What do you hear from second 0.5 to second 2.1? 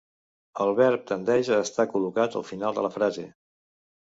El verb tendeix a estar